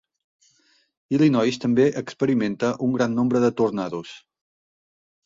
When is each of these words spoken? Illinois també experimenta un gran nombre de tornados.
Illinois 1.17 1.59
també 1.65 1.85
experimenta 2.01 2.71
un 2.87 2.97
gran 2.97 3.13
nombre 3.19 3.43
de 3.45 3.53
tornados. 3.61 4.15